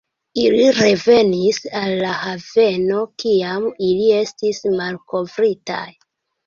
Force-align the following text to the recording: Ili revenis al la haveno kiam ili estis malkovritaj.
Ili 0.43 0.61
revenis 0.77 1.59
al 1.81 1.93
la 2.05 2.15
haveno 2.23 3.05
kiam 3.25 3.71
ili 3.91 4.11
estis 4.25 4.67
malkovritaj. 4.83 5.85